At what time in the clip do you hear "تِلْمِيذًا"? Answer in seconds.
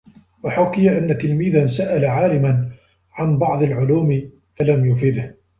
1.17-1.67